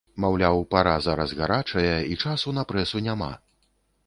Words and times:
Маўляў, 0.23 0.61
пара 0.71 0.93
зараз 1.07 1.35
гарачая 1.41 1.93
і 2.15 2.19
часу 2.25 2.55
на 2.61 2.65
прэсу 2.73 3.05
няма. 3.11 3.31